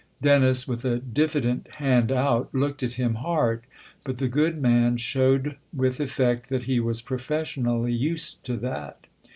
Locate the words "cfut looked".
2.09-2.81